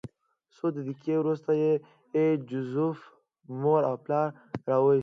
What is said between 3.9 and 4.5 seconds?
پلار